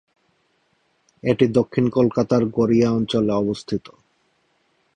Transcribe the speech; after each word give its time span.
এটি 1.23 1.45
দক্ষিণ 1.49 1.85
কলকাতার 1.89 2.43
গড়িয়া 2.57 2.89
অঞ্চলে 2.91 3.33
অবস্থিত। 3.33 3.85